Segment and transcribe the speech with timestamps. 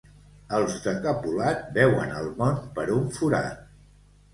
[0.59, 3.67] Els de Capolat veuen el món per un forat.